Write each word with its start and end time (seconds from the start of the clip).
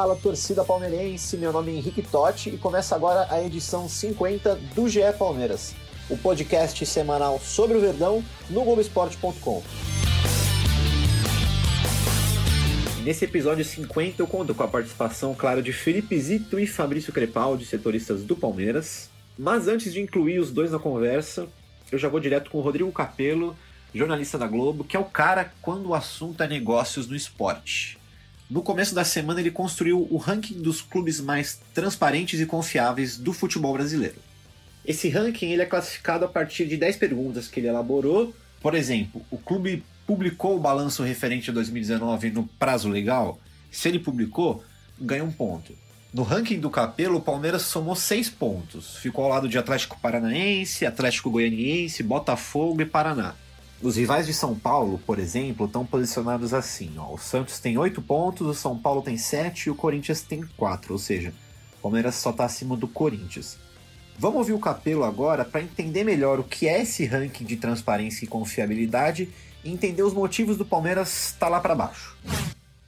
Fala, 0.00 0.16
torcida 0.16 0.64
palmeirense, 0.64 1.36
meu 1.36 1.52
nome 1.52 1.72
é 1.72 1.74
Henrique 1.74 2.00
Totti 2.00 2.48
e 2.48 2.56
começa 2.56 2.96
agora 2.96 3.26
a 3.28 3.44
edição 3.44 3.86
50 3.86 4.54
do 4.74 4.88
GE 4.88 5.00
Palmeiras, 5.18 5.74
o 6.08 6.16
podcast 6.16 6.86
semanal 6.86 7.38
sobre 7.38 7.76
o 7.76 7.80
Verdão 7.82 8.24
no 8.48 8.64
Globoesporte.com. 8.64 9.62
Nesse 13.04 13.26
episódio 13.26 13.62
50 13.62 14.22
eu 14.22 14.26
conto 14.26 14.54
com 14.54 14.62
a 14.62 14.68
participação, 14.68 15.34
claro, 15.34 15.62
de 15.62 15.70
Felipe 15.70 16.18
Zito 16.18 16.58
e 16.58 16.66
Fabrício 16.66 17.12
Crepaldi, 17.12 17.66
setoristas 17.66 18.22
do 18.22 18.34
Palmeiras. 18.34 19.10
Mas 19.38 19.68
antes 19.68 19.92
de 19.92 20.00
incluir 20.00 20.38
os 20.38 20.50
dois 20.50 20.72
na 20.72 20.78
conversa, 20.78 21.46
eu 21.92 21.98
já 21.98 22.08
vou 22.08 22.20
direto 22.20 22.50
com 22.50 22.56
o 22.56 22.62
Rodrigo 22.62 22.90
Capello, 22.90 23.54
jornalista 23.94 24.38
da 24.38 24.46
Globo, 24.46 24.82
que 24.82 24.96
é 24.96 24.98
o 24.98 25.04
cara 25.04 25.52
quando 25.60 25.90
o 25.90 25.94
assunto 25.94 26.42
é 26.42 26.48
negócios 26.48 27.06
no 27.06 27.14
esporte. 27.14 27.99
No 28.50 28.62
começo 28.62 28.96
da 28.96 29.04
semana, 29.04 29.38
ele 29.38 29.52
construiu 29.52 30.08
o 30.10 30.16
ranking 30.16 30.60
dos 30.60 30.80
clubes 30.80 31.20
mais 31.20 31.60
transparentes 31.72 32.40
e 32.40 32.46
confiáveis 32.46 33.16
do 33.16 33.32
futebol 33.32 33.72
brasileiro. 33.72 34.16
Esse 34.84 35.08
ranking 35.08 35.52
ele 35.52 35.62
é 35.62 35.66
classificado 35.66 36.24
a 36.24 36.28
partir 36.28 36.66
de 36.66 36.76
10 36.76 36.96
perguntas 36.96 37.46
que 37.46 37.60
ele 37.60 37.68
elaborou. 37.68 38.34
Por 38.60 38.74
exemplo, 38.74 39.24
o 39.30 39.38
clube 39.38 39.84
publicou 40.04 40.56
o 40.56 40.60
balanço 40.60 41.04
referente 41.04 41.48
a 41.48 41.52
2019 41.52 42.32
no 42.32 42.44
prazo 42.58 42.88
legal? 42.88 43.38
Se 43.70 43.88
ele 43.88 44.00
publicou, 44.00 44.64
ganha 45.00 45.22
um 45.22 45.30
ponto. 45.30 45.72
No 46.12 46.24
ranking 46.24 46.58
do 46.58 46.68
Capelo, 46.68 47.18
o 47.18 47.22
Palmeiras 47.22 47.62
somou 47.62 47.94
6 47.94 48.30
pontos. 48.30 48.96
Ficou 48.96 49.26
ao 49.26 49.30
lado 49.30 49.48
de 49.48 49.58
Atlético 49.58 50.00
Paranaense, 50.00 50.84
Atlético 50.84 51.30
Goianiense, 51.30 52.02
Botafogo 52.02 52.82
e 52.82 52.86
Paraná. 52.86 53.36
Os 53.82 53.96
rivais 53.96 54.26
de 54.26 54.34
São 54.34 54.54
Paulo, 54.54 55.00
por 55.06 55.18
exemplo, 55.18 55.64
estão 55.64 55.86
posicionados 55.86 56.52
assim: 56.52 56.92
ó. 56.98 57.14
o 57.14 57.18
Santos 57.18 57.58
tem 57.58 57.78
8 57.78 58.02
pontos, 58.02 58.46
o 58.46 58.54
São 58.54 58.78
Paulo 58.78 59.00
tem 59.00 59.16
7 59.16 59.66
e 59.66 59.70
o 59.70 59.74
Corinthians 59.74 60.20
tem 60.20 60.42
4, 60.56 60.92
ou 60.92 60.98
seja, 60.98 61.32
o 61.78 61.82
Palmeiras 61.82 62.16
só 62.16 62.30
está 62.30 62.44
acima 62.44 62.76
do 62.76 62.86
Corinthians. 62.86 63.58
Vamos 64.18 64.36
ouvir 64.36 64.52
o 64.52 64.58
Capelo 64.58 65.02
agora 65.02 65.46
para 65.46 65.62
entender 65.62 66.04
melhor 66.04 66.38
o 66.38 66.44
que 66.44 66.68
é 66.68 66.82
esse 66.82 67.06
ranking 67.06 67.44
de 67.46 67.56
transparência 67.56 68.22
e 68.26 68.28
confiabilidade 68.28 69.30
e 69.64 69.72
entender 69.72 70.02
os 70.02 70.12
motivos 70.12 70.58
do 70.58 70.64
Palmeiras 70.64 71.30
estar 71.32 71.48
lá 71.48 71.58
para 71.58 71.74
baixo. 71.74 72.18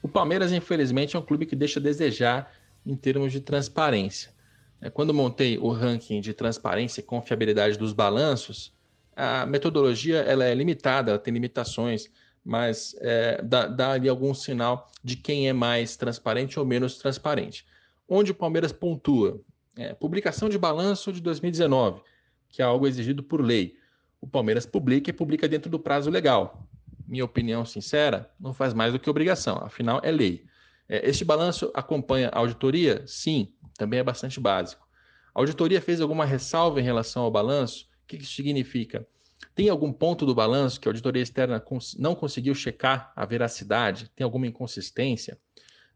O 0.03 0.09
Palmeiras, 0.09 0.53
infelizmente, 0.53 1.17
é 1.17 1.19
um 1.19 1.23
clube 1.23 1.47
que 1.47 1.57
deixa 1.57 1.81
a 1.81 1.83
desejar 1.83 2.53
em 2.85 2.95
termos 2.95 3.33
de 3.33 3.41
transparência. 3.41 4.31
É, 4.79 4.91
Quando 4.91 5.15
montei 5.15 5.57
o 5.57 5.71
ranking 5.71 6.21
de 6.21 6.35
transparência 6.35 7.01
e 7.01 7.03
confiabilidade 7.03 7.79
dos 7.79 7.95
balanços, 7.95 8.71
a 9.17 9.47
metodologia 9.47 10.19
ela 10.19 10.45
é 10.45 10.55
limitada, 10.55 11.11
ela 11.11 11.19
tem 11.19 11.33
limitações, 11.33 12.11
mas 12.45 12.97
é, 13.01 13.41
dá, 13.43 13.67
dá 13.67 13.93
ali 13.93 14.09
algum 14.09 14.35
sinal 14.35 14.91
de 15.03 15.17
quem 15.17 15.49
é 15.49 15.53
mais 15.53 15.97
transparente 15.97 16.59
ou 16.59 16.67
menos 16.67 16.99
transparente. 16.99 17.67
Onde 18.09 18.33
o 18.33 18.35
Palmeiras 18.35 18.73
pontua? 18.73 19.41
É, 19.77 19.95
publicação 19.95 20.49
de 20.49 20.59
balanço 20.59 21.13
de 21.13 21.21
2019, 21.21 22.03
que 22.49 22.61
é 22.61 22.65
algo 22.65 22.87
exigido 22.87 23.23
por 23.23 23.41
lei. 23.41 23.77
O 24.21 24.27
Palmeiras 24.27 24.67
publica 24.67 25.11
e 25.11 25.13
publica 25.13 25.49
dentro 25.49 25.71
do 25.71 25.79
prazo 25.79 26.11
legal. 26.11 26.67
Minha 27.07 27.25
opinião 27.25 27.65
sincera, 27.65 28.31
não 28.39 28.53
faz 28.53 28.75
mais 28.75 28.93
do 28.93 28.99
que 28.99 29.09
obrigação, 29.09 29.59
afinal 29.59 30.01
é 30.03 30.11
lei. 30.11 30.45
É, 30.89 31.09
este 31.09 31.25
balanço 31.25 31.71
acompanha 31.75 32.29
a 32.29 32.39
auditoria? 32.39 33.03
Sim, 33.07 33.53
também 33.77 33.99
é 33.99 34.03
bastante 34.03 34.39
básico. 34.39 34.87
A 35.35 35.41
auditoria 35.41 35.81
fez 35.81 36.01
alguma 36.01 36.25
ressalva 36.25 36.81
em 36.81 36.85
relação 36.85 37.23
ao 37.23 37.31
balanço? 37.31 37.89
Que 38.17 38.25
isso 38.25 38.35
significa? 38.35 39.07
Tem 39.55 39.69
algum 39.69 39.93
ponto 39.93 40.27
do 40.27 40.35
balanço 40.35 40.81
que 40.81 40.87
a 40.87 40.91
auditoria 40.91 41.23
externa 41.23 41.63
não 41.99 42.15
conseguiu 42.15 42.55
checar 42.55 43.13
a 43.17 43.25
veracidade? 43.25 44.11
Tem 44.15 44.25
alguma 44.25 44.47
inconsistência? 44.47 45.39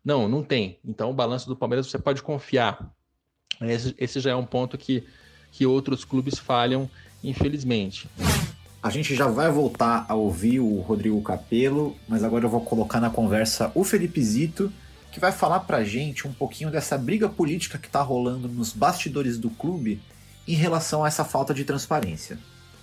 Não, 0.05 0.29
não 0.29 0.43
tem. 0.43 0.79
Então, 0.85 1.11
o 1.11 1.15
balanço 1.15 1.47
do 1.47 1.57
Palmeiras 1.57 1.87
você 1.87 1.99
pode 1.99 2.23
confiar. 2.23 2.91
Esse, 3.61 3.95
esse 3.99 4.21
já 4.21 4.31
é 4.31 4.35
um 4.35 4.47
ponto 4.47 4.79
que, 4.79 5.05
que 5.53 5.67
outros 5.67 6.05
clubes 6.05 6.39
falham, 6.39 6.89
infelizmente. 7.23 8.09
A 8.83 8.91
gente 8.91 9.15
já 9.15 9.27
vai 9.27 9.51
voltar 9.51 10.07
a 10.09 10.15
ouvir 10.15 10.61
o 10.61 10.81
Rodrigo 10.81 11.21
Capello, 11.23 11.97
mas 12.09 12.23
agora 12.23 12.45
eu 12.45 12.51
vou 12.51 12.61
colocar 12.61 13.01
na 13.01 13.11
conversa 13.11 13.73
o 13.75 13.85
Felipe 13.85 14.23
Zito, 14.23 14.73
que 15.13 15.21
vai 15.21 15.33
falar 15.33 15.61
pra 15.61 15.85
gente 15.85 16.27
um 16.27 16.33
pouquinho 16.33 16.71
dessa 16.71 16.97
briga 16.97 17.29
política 17.29 17.79
que 17.79 17.89
tá 17.89 18.01
rolando 18.01 18.49
nos 18.49 18.73
bastidores 18.73 19.39
do 19.39 19.51
clube 19.51 20.01
em 20.47 20.55
relação 20.55 21.05
a 21.05 21.09
essa 21.09 21.25
falta 21.25 21.53
de 21.53 21.65
transparência. 21.65 22.39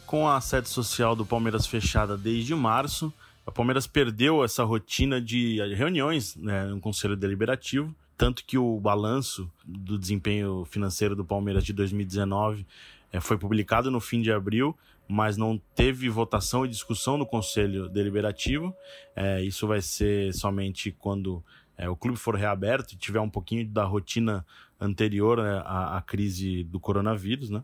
Com 0.06 0.28
a 0.28 0.40
sede 0.42 0.70
social 0.70 1.16
do 1.16 1.26
Palmeiras 1.26 1.66
fechada 1.66 2.18
desde 2.18 2.54
março, 2.54 3.12
o 3.46 3.52
Palmeiras 3.52 3.88
perdeu 3.88 4.44
essa 4.44 4.64
rotina 4.64 5.20
de 5.20 5.58
reuniões 5.76 6.36
né, 6.36 6.66
no 6.66 6.80
Conselho 6.80 7.16
Deliberativo, 7.16 7.94
tanto 8.18 8.46
que 8.46 8.58
o 8.58 8.80
balanço 8.80 9.50
do 9.66 9.98
desempenho 9.98 10.66
financeiro 10.66 11.16
do 11.16 11.26
Palmeiras 11.26 11.66
de 11.66 11.74
2019 11.74 12.66
eh, 13.12 13.20
foi 13.20 13.38
publicado 13.38 13.92
no 13.92 14.00
fim 14.00 14.22
de 14.22 14.32
abril, 14.32 14.78
mas 15.08 15.36
não 15.36 15.60
teve 15.76 16.08
votação 16.10 16.66
e 16.66 16.70
discussão 16.70 17.18
no 17.18 17.26
Conselho 17.26 17.90
Deliberativo. 17.90 18.74
Eh, 19.16 19.44
isso 19.44 19.68
vai 19.68 19.82
ser 19.82 20.34
somente 20.34 20.92
quando 20.92 21.44
eh, 21.78 21.90
o 21.90 21.96
clube 21.96 22.18
for 22.18 22.36
reaberto 22.36 22.94
e 22.94 22.98
tiver 22.98 23.20
um 23.20 23.30
pouquinho 23.30 23.68
da 23.68 23.84
rotina 23.84 24.46
anterior 24.80 25.38
né, 25.42 25.62
à, 25.66 25.98
à 25.98 26.02
crise 26.02 26.64
do 26.64 26.80
coronavírus, 26.80 27.50
né? 27.50 27.64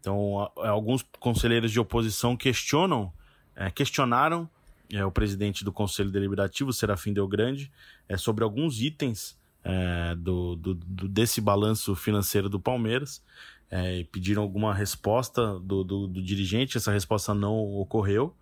Então, 0.00 0.50
a- 0.58 0.68
alguns 0.68 1.04
conselheiros 1.18 1.70
de 1.72 1.80
oposição 1.80 2.36
questionam, 2.36 3.12
eh, 3.56 3.70
questionaram 3.70 4.48
eh, 4.92 5.04
o 5.04 5.10
presidente 5.10 5.64
do 5.64 5.72
Conselho 5.72 6.10
Deliberativo, 6.10 6.72
Serafim 6.72 7.12
Delgrande, 7.12 7.70
eh, 8.08 8.16
sobre 8.16 8.42
alguns 8.44 8.80
itens 8.80 9.36
eh, 9.64 10.14
do, 10.16 10.56
do- 10.56 10.74
do- 10.74 11.08
desse 11.08 11.40
balanço 11.40 11.94
financeiro 11.94 12.48
do 12.48 12.58
Palmeiras. 12.60 13.22
e 13.70 14.04
pediram 14.04 14.42
alguma 14.42 14.72
resposta 14.72 15.58
do, 15.60 15.84
do- 15.84 16.06
do 16.08 16.22
dirigente, 16.22 16.78
essa 16.78 16.90
resposta 16.90 17.34
não 17.34 17.54
ocorreu. 17.54 18.34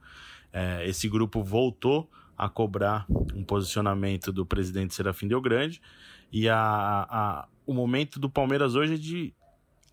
Eh, 0.52 0.86
esse 0.88 1.08
grupo 1.08 1.42
voltou 1.42 2.08
a 2.36 2.48
cobrar 2.48 3.06
um 3.34 3.44
posicionamento 3.44 4.32
do 4.32 4.44
presidente 4.44 4.94
Serafim 4.94 5.28
Delgrande. 5.28 5.80
E 6.32 6.48
a, 6.48 6.56
a- 6.58 7.48
o 7.66 7.72
momento 7.74 8.18
do 8.20 8.28
Palmeiras 8.30 8.74
hoje 8.74 8.94
é 8.94 8.98
de 8.98 9.34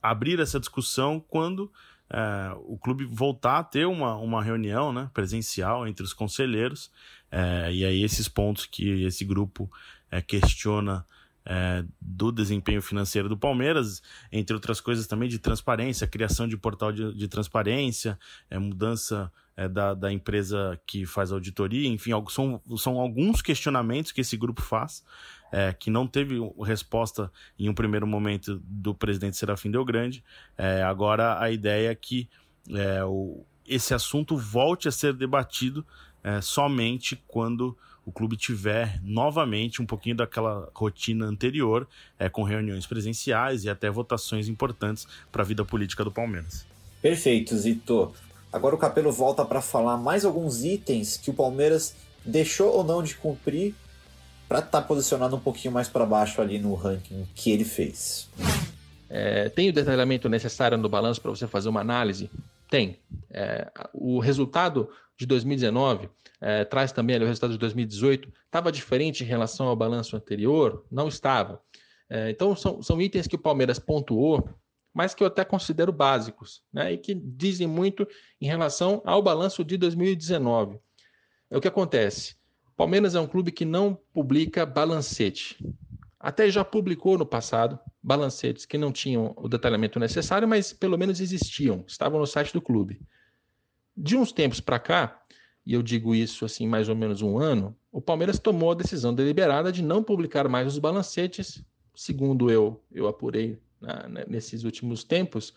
abrir 0.02 0.40
essa 0.40 0.60
discussão 0.60 1.20
quando 1.20 1.72
eh, 2.10 2.54
o 2.66 2.78
clube 2.78 3.06
voltar 3.06 3.60
a 3.60 3.64
ter 3.64 3.86
uma, 3.88 4.16
uma 4.18 4.44
reunião 4.44 4.92
né, 4.94 5.10
presencial 5.14 5.88
entre 5.88 6.04
os 6.04 6.14
conselheiros. 6.14 6.92
eh, 7.32 7.72
e 7.74 7.86
aí 7.86 8.04
esses 8.04 8.28
pontos 8.28 8.66
que 8.66 9.04
esse 9.06 9.24
grupo 9.26 9.72
eh, 10.12 10.22
questiona 10.22 11.06
eh, 11.46 11.84
do 12.00 12.32
desempenho 12.32 12.82
financeiro 12.82 13.28
do 13.30 13.38
Palmeiras, 13.38 14.02
entre 14.32 14.54
outras 14.54 14.80
coisas 14.82 15.08
também 15.08 15.28
de 15.30 15.40
transparência, 15.40 16.06
criação 16.08 16.48
de 16.48 16.58
portal 16.58 16.92
de, 16.92 17.14
de 17.14 17.28
transparência, 17.28 18.20
eh, 18.50 18.60
mudança 18.60 19.32
eh, 19.56 19.68
da, 19.68 19.94
da 19.94 20.12
empresa 20.12 20.80
que 20.86 21.06
faz 21.06 21.32
auditoria, 21.32 21.88
enfim, 21.88 22.12
são, 22.30 22.62
são 22.78 23.00
alguns 23.00 23.42
questionamentos 23.42 24.12
que 24.12 24.22
esse 24.22 24.38
grupo 24.38 24.62
faz, 24.62 25.04
eh, 25.52 25.74
que 25.74 25.90
não 25.90 26.08
teve 26.08 26.40
resposta 26.62 27.32
em 27.58 27.70
um 27.70 27.74
primeiro 27.74 28.08
momento 28.08 28.62
do 28.66 28.94
presidente 28.94 29.38
Serafim 29.38 29.72
Delgrande. 29.72 30.24
Eh, 30.58 30.82
agora 30.82 31.40
a 31.40 31.52
ideia 31.52 31.92
é 31.92 31.96
que 31.96 32.30
eh, 32.70 33.04
o, 33.04 33.46
esse 33.68 33.94
assunto 33.94 34.38
volte 34.38 34.88
a 34.88 34.92
ser 34.92 35.14
debatido 35.14 35.86
eh, 36.24 36.42
somente 36.42 37.22
quando 37.28 37.78
o 38.06 38.12
clube 38.12 38.36
tiver 38.36 39.00
novamente 39.02 39.82
um 39.82 39.86
pouquinho 39.86 40.16
daquela 40.16 40.70
rotina 40.74 41.26
anterior, 41.26 41.88
eh, 42.20 42.30
com 42.30 42.44
reuniões 42.44 42.86
presenciais 42.86 43.64
e 43.64 43.70
até 43.70 43.90
votações 43.90 44.48
importantes 44.48 45.08
para 45.32 45.44
a 45.44 45.46
vida 45.46 45.64
política 45.64 46.04
do 46.04 46.12
Palmeiras. 46.12 46.66
Perfeito, 47.02 47.56
Zito. 47.56 48.14
Agora 48.54 48.76
o 48.76 48.78
Capelo 48.78 49.12
volta 49.12 49.44
para 49.44 49.62
falar 49.62 49.98
mais 49.98 50.24
alguns 50.24 50.64
itens 50.64 51.18
que 51.18 51.32
o 51.32 51.34
Palmeiras 51.34 51.96
deixou 52.24 52.72
ou 52.72 52.84
não 52.84 53.02
de 53.02 53.16
cumprir 53.16 53.74
para 54.48 54.60
estar 54.60 54.84
posicionado 54.84 55.36
um 55.36 55.40
pouquinho 55.40 55.74
mais 55.74 55.90
para 55.90 56.06
baixo 56.06 56.40
ali 56.40 56.60
no 56.60 56.76
ranking 56.76 57.28
que 57.34 57.50
ele 57.50 57.66
fez. 57.66 58.30
É, 59.10 59.50
tem 59.50 59.70
o 59.70 59.74
detalhamento 59.74 60.30
necessário 60.30 60.78
no 60.78 60.88
balanço 60.88 61.20
para 61.20 61.32
você 61.32 61.48
fazer 61.48 61.68
uma 61.68 61.82
análise? 61.82 62.30
Tem. 62.70 63.00
É, 63.32 63.72
o 63.92 64.20
resultado 64.20 64.88
de 65.18 65.26
2019 65.26 66.08
é, 66.40 66.64
traz 66.64 66.92
também 66.92 67.16
ali 67.16 67.26
o 67.26 67.28
resultado 67.28 67.54
de 67.54 67.58
2018. 67.58 68.32
Estava 68.46 68.72
diferente 68.72 69.24
em 69.24 69.28
relação 69.28 69.68
ao 69.68 69.76
balanço 69.76 70.16
anterior? 70.16 70.86
Não 70.92 71.08
estava. 71.08 71.60
É, 72.08 72.30
então, 72.30 72.56
são, 72.56 72.84
são 72.84 73.02
itens 73.02 73.26
que 73.26 73.36
o 73.36 73.40
Palmeiras 73.40 73.80
pontuou, 73.80 74.48
mas 74.94 75.16
que 75.16 75.24
eu 75.24 75.28
até 75.28 75.44
considero 75.44 75.92
básicos, 75.92 76.62
né? 76.72 76.94
E 76.94 76.98
que 76.98 77.16
dizem 77.16 77.68
muito 77.68 78.08
em 78.40 78.46
relação 78.46 79.02
ao 79.06 79.22
balanço 79.22 79.64
de 79.64 79.78
2019. 79.78 80.80
É 81.50 81.58
o 81.58 81.62
que 81.62 81.68
acontece. 81.68 82.36
Palmeiras 82.76 83.16
é 83.16 83.20
um 83.20 83.28
clube 83.28 83.52
que 83.52 83.66
não 83.66 83.98
publica 84.14 84.66
balancete. 84.66 85.58
Até 86.20 86.50
já 86.50 86.64
publicou 86.64 87.18
no 87.18 87.26
passado 87.26 87.80
balancetes 88.02 88.66
que 88.66 88.78
não 88.78 88.92
tinham 88.92 89.34
o 89.36 89.48
detalhamento 89.48 90.00
necessário, 90.00 90.48
mas 90.48 90.74
pelo 90.74 90.98
menos 90.98 91.20
existiam, 91.20 91.84
estavam 91.88 92.20
no 92.20 92.28
site 92.28 92.54
do 92.54 92.62
clube. 92.62 93.00
De 93.96 94.16
uns 94.16 94.32
tempos 94.32 94.60
para 94.60 94.80
cá, 94.80 95.22
e 95.66 95.74
eu 95.74 95.84
digo 95.84 96.16
isso 96.16 96.46
assim 96.46 96.68
mais 96.68 96.90
ou 96.90 96.96
menos 96.96 97.22
um 97.22 97.38
ano, 97.38 97.76
o 97.92 98.02
Palmeiras 98.02 98.40
tomou 98.40 98.72
a 98.72 98.76
decisão 98.76 99.14
deliberada 99.14 99.72
de 99.72 99.84
não 99.84 100.04
publicar 100.04 100.48
mais 100.48 100.68
os 100.68 100.80
balancetes, 100.80 101.64
segundo 101.96 102.50
eu, 102.50 102.82
eu 102.92 103.08
apurei 103.08 103.60
na, 103.84 104.26
nesses 104.28 104.64
últimos 104.64 105.04
tempos, 105.04 105.54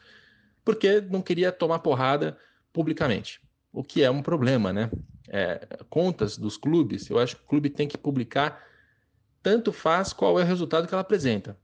porque 0.64 1.00
não 1.00 1.23
queria 1.23 1.52
tomar 1.52 1.78
porrada 1.78 2.37
publicamente, 2.73 3.40
o 3.73 3.84
que 3.84 4.02
é 4.02 4.11
um 4.11 4.23
problema, 4.23 4.73
né? 4.73 4.90
É, 5.28 5.67
contas 5.88 6.37
dos 6.37 6.56
clubes, 6.56 7.08
eu 7.08 7.19
acho 7.19 7.37
que 7.37 7.43
o 7.43 7.46
clube 7.46 7.70
tem 7.70 7.88
que 7.88 7.96
publicar, 7.96 8.62
tanto 9.43 9.73
faz 9.73 10.12
qual 10.12 10.38
é 10.38 10.43
o 10.43 10.46
resultado 10.46 10.87
que 10.87 10.94
ela 10.94 11.00
apresenta. 11.00 11.56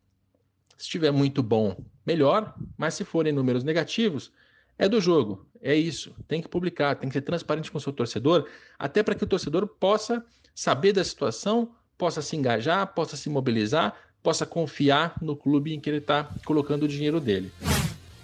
Se 0.76 0.84
estiver 0.84 1.10
muito 1.10 1.42
bom, 1.42 1.76
melhor, 2.06 2.54
mas 2.76 2.94
se 2.94 3.04
forem 3.04 3.32
números 3.32 3.62
negativos, 3.62 4.32
é 4.78 4.88
do 4.88 5.00
jogo, 5.00 5.46
é 5.60 5.74
isso. 5.74 6.14
Tem 6.26 6.42
que 6.42 6.48
publicar, 6.48 6.96
tem 6.96 7.08
que 7.08 7.12
ser 7.12 7.22
transparente 7.22 7.70
com 7.70 7.78
o 7.78 7.80
seu 7.80 7.92
torcedor, 7.92 8.48
até 8.78 9.02
para 9.02 9.14
que 9.14 9.22
o 9.22 9.28
torcedor 9.28 9.66
possa 9.66 10.24
saber 10.54 10.92
da 10.92 11.04
situação, 11.04 11.74
possa 11.96 12.20
se 12.20 12.36
engajar, 12.36 12.94
possa 12.94 13.16
se 13.16 13.30
mobilizar, 13.30 13.94
possa 14.22 14.46
confiar 14.46 15.14
no 15.20 15.34
clube 15.34 15.74
em 15.74 15.80
que 15.80 15.90
ele 15.90 15.98
está 15.98 16.28
colocando 16.44 16.84
o 16.84 16.88
dinheiro 16.88 17.20
dele. 17.20 17.52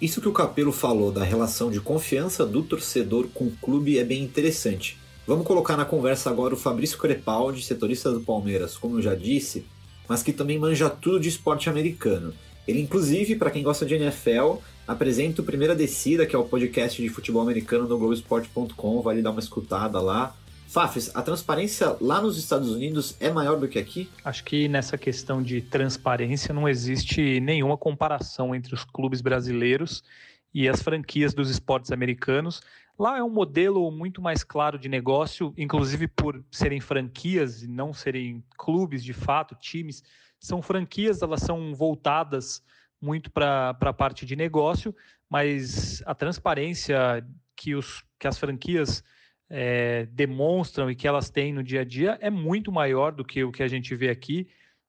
Isso 0.00 0.20
que 0.20 0.28
o 0.28 0.32
Capelo 0.32 0.70
falou 0.70 1.10
da 1.10 1.24
relação 1.24 1.70
de 1.70 1.80
confiança 1.80 2.46
do 2.46 2.62
torcedor 2.62 3.26
com 3.34 3.46
o 3.46 3.56
clube 3.60 3.98
é 3.98 4.04
bem 4.04 4.22
interessante. 4.22 4.96
Vamos 5.26 5.46
colocar 5.46 5.76
na 5.76 5.84
conversa 5.84 6.30
agora 6.30 6.54
o 6.54 6.56
Fabrício 6.56 6.96
Crepaldi, 6.96 7.62
setorista 7.62 8.10
do 8.12 8.20
Palmeiras, 8.20 8.76
como 8.76 8.98
eu 8.98 9.02
já 9.02 9.14
disse, 9.14 9.66
mas 10.08 10.22
que 10.22 10.32
também 10.32 10.58
manja 10.58 10.88
tudo 10.88 11.18
de 11.18 11.28
esporte 11.28 11.68
americano. 11.68 12.32
Ele, 12.66 12.80
inclusive, 12.80 13.34
para 13.34 13.50
quem 13.50 13.62
gosta 13.62 13.84
de 13.84 13.94
NFL, 13.94 14.58
apresenta 14.86 15.42
o 15.42 15.44
Primeira 15.44 15.74
Descida, 15.74 16.24
que 16.24 16.36
é 16.36 16.38
o 16.38 16.44
podcast 16.44 17.02
de 17.02 17.08
futebol 17.08 17.42
americano 17.42 17.88
no 17.88 17.98
Globoesporte.com, 17.98 19.02
vale 19.02 19.20
dar 19.20 19.32
uma 19.32 19.40
escutada 19.40 20.00
lá. 20.00 20.34
Fafis, 20.68 21.10
a 21.16 21.22
transparência 21.22 21.96
lá 21.98 22.20
nos 22.20 22.36
Estados 22.36 22.70
Unidos 22.70 23.16
é 23.20 23.30
maior 23.30 23.58
do 23.58 23.66
que 23.66 23.78
aqui? 23.78 24.10
Acho 24.22 24.44
que 24.44 24.68
nessa 24.68 24.98
questão 24.98 25.42
de 25.42 25.62
transparência 25.62 26.52
não 26.52 26.68
existe 26.68 27.40
nenhuma 27.40 27.78
comparação 27.78 28.54
entre 28.54 28.74
os 28.74 28.84
clubes 28.84 29.22
brasileiros 29.22 30.04
e 30.52 30.68
as 30.68 30.82
franquias 30.82 31.32
dos 31.32 31.48
esportes 31.48 31.90
americanos. 31.90 32.60
Lá 32.98 33.16
é 33.16 33.22
um 33.22 33.30
modelo 33.30 33.90
muito 33.90 34.20
mais 34.20 34.44
claro 34.44 34.78
de 34.78 34.90
negócio, 34.90 35.54
inclusive 35.56 36.06
por 36.06 36.44
serem 36.50 36.80
franquias 36.80 37.62
e 37.62 37.66
não 37.66 37.94
serem 37.94 38.44
clubes 38.58 39.02
de 39.02 39.14
fato, 39.14 39.54
times. 39.54 40.04
São 40.38 40.60
franquias, 40.60 41.22
elas 41.22 41.40
são 41.40 41.74
voltadas 41.74 42.62
muito 43.00 43.30
para 43.30 43.70
a 43.70 43.92
parte 43.94 44.26
de 44.26 44.36
negócio, 44.36 44.94
mas 45.30 46.02
a 46.04 46.14
transparência 46.14 47.26
que, 47.56 47.74
os, 47.74 48.04
que 48.18 48.28
as 48.28 48.36
franquias 48.36 49.02
é, 49.50 50.06
demonstram 50.06 50.90
e 50.90 50.94
que 50.94 51.08
elas 51.08 51.30
têm 51.30 51.52
no 51.52 51.62
dia 51.62 51.80
a 51.80 51.84
dia 51.84 52.18
é 52.20 52.30
muito 52.30 52.70
maior 52.70 53.12
do 53.12 53.24
que 53.24 53.42
o 53.44 53.52
que 53.52 53.62
a 53.62 53.68
gente 53.68 53.94
vê 53.94 54.10
aqui. 54.10 54.48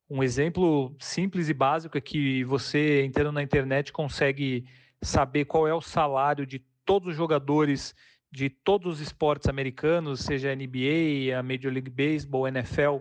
Um 0.10 0.24
exemplo 0.24 0.96
simples 1.00 1.50
e 1.50 1.54
básico 1.54 1.98
é 1.98 2.02
que 2.02 2.44
você, 2.44 3.04
entrando 3.04 3.32
na 3.32 3.44
internet, 3.44 3.94
consegue 3.94 4.66
saber 5.02 5.46
qual 5.46 5.68
é 5.68 5.74
o 5.74 5.82
salário 5.82 6.46
de 6.46 6.60
todos 6.84 7.10
os 7.10 7.16
jogadores 7.16 7.96
de 8.32 8.50
todos 8.50 8.96
os 8.96 9.00
esportes 9.00 9.48
americanos, 9.50 10.22
seja 10.22 10.56
NBA, 10.56 11.36
a 11.38 11.42
Major 11.42 11.72
League 11.72 11.90
Baseball, 11.90 12.48
NFL, 12.48 12.98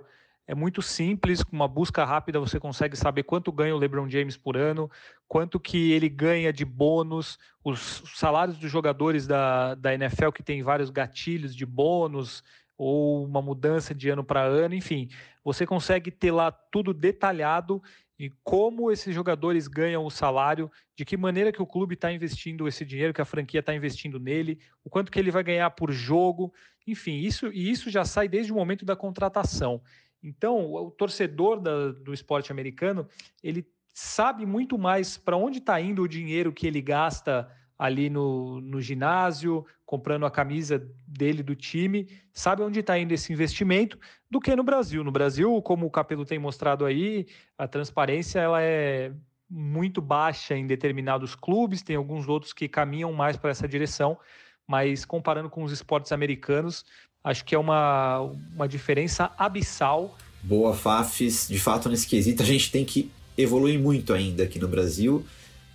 é 0.48 0.54
muito 0.54 0.80
simples, 0.80 1.44
com 1.44 1.54
uma 1.54 1.68
busca 1.68 2.06
rápida 2.06 2.40
você 2.40 2.58
consegue 2.58 2.96
saber 2.96 3.22
quanto 3.24 3.52
ganha 3.52 3.76
o 3.76 3.78
LeBron 3.78 4.08
James 4.08 4.34
por 4.34 4.56
ano, 4.56 4.90
quanto 5.28 5.60
que 5.60 5.92
ele 5.92 6.08
ganha 6.08 6.50
de 6.50 6.64
bônus, 6.64 7.38
os 7.62 8.02
salários 8.14 8.56
dos 8.56 8.70
jogadores 8.70 9.26
da, 9.26 9.74
da 9.74 9.92
NFL 9.92 10.30
que 10.30 10.42
tem 10.42 10.62
vários 10.62 10.88
gatilhos 10.88 11.54
de 11.54 11.66
bônus 11.66 12.42
ou 12.78 13.26
uma 13.26 13.42
mudança 13.42 13.94
de 13.94 14.08
ano 14.08 14.24
para 14.24 14.40
ano, 14.40 14.74
enfim, 14.74 15.10
você 15.44 15.66
consegue 15.66 16.10
ter 16.10 16.30
lá 16.30 16.50
tudo 16.50 16.94
detalhado 16.94 17.82
e 18.18 18.32
como 18.42 18.90
esses 18.90 19.14
jogadores 19.14 19.68
ganham 19.68 20.04
o 20.04 20.10
salário, 20.10 20.70
de 20.96 21.04
que 21.04 21.16
maneira 21.16 21.52
que 21.52 21.62
o 21.62 21.66
clube 21.66 21.94
está 21.94 22.10
investindo 22.10 22.66
esse 22.66 22.86
dinheiro, 22.86 23.12
que 23.12 23.20
a 23.20 23.26
franquia 23.26 23.60
está 23.60 23.74
investindo 23.74 24.18
nele, 24.18 24.58
o 24.82 24.88
quanto 24.88 25.12
que 25.12 25.18
ele 25.18 25.30
vai 25.30 25.44
ganhar 25.44 25.70
por 25.70 25.92
jogo, 25.92 26.52
enfim, 26.86 27.18
isso 27.18 27.52
e 27.52 27.70
isso 27.70 27.90
já 27.90 28.04
sai 28.04 28.28
desde 28.28 28.50
o 28.50 28.56
momento 28.56 28.84
da 28.86 28.96
contratação. 28.96 29.82
Então, 30.22 30.72
o 30.72 30.90
torcedor 30.90 31.60
da, 31.60 31.92
do 31.92 32.12
esporte 32.12 32.50
americano, 32.50 33.08
ele 33.42 33.66
sabe 33.94 34.46
muito 34.46 34.78
mais 34.78 35.16
para 35.16 35.36
onde 35.36 35.58
está 35.58 35.80
indo 35.80 36.02
o 36.02 36.08
dinheiro 36.08 36.52
que 36.52 36.66
ele 36.66 36.80
gasta 36.80 37.50
ali 37.78 38.10
no, 38.10 38.60
no 38.60 38.80
ginásio, 38.80 39.64
comprando 39.86 40.26
a 40.26 40.30
camisa 40.30 40.84
dele 41.06 41.42
do 41.42 41.54
time, 41.54 42.08
sabe 42.32 42.62
onde 42.62 42.80
está 42.80 42.98
indo 42.98 43.12
esse 43.12 43.32
investimento, 43.32 43.98
do 44.28 44.40
que 44.40 44.54
no 44.56 44.64
Brasil. 44.64 45.04
No 45.04 45.12
Brasil, 45.12 45.62
como 45.62 45.86
o 45.86 45.90
Capelo 45.90 46.24
tem 46.24 46.38
mostrado 46.38 46.84
aí, 46.84 47.26
a 47.56 47.68
transparência 47.68 48.40
ela 48.40 48.60
é 48.60 49.12
muito 49.48 50.02
baixa 50.02 50.56
em 50.56 50.66
determinados 50.66 51.34
clubes, 51.34 51.82
tem 51.82 51.96
alguns 51.96 52.28
outros 52.28 52.52
que 52.52 52.68
caminham 52.68 53.12
mais 53.12 53.36
para 53.36 53.50
essa 53.50 53.66
direção, 53.66 54.18
mas 54.66 55.04
comparando 55.06 55.48
com 55.48 55.62
os 55.62 55.72
esportes 55.72 56.12
americanos, 56.12 56.84
Acho 57.28 57.44
que 57.44 57.54
é 57.54 57.58
uma, 57.58 58.20
uma 58.54 58.66
diferença 58.66 59.30
abissal. 59.36 60.16
Boa, 60.42 60.72
Fafis. 60.72 61.46
De 61.46 61.58
fato, 61.58 61.86
nesse 61.90 62.06
quesito, 62.06 62.42
a 62.42 62.46
gente 62.46 62.72
tem 62.72 62.86
que 62.86 63.10
evoluir 63.36 63.78
muito 63.78 64.14
ainda 64.14 64.44
aqui 64.44 64.58
no 64.58 64.66
Brasil. 64.66 65.22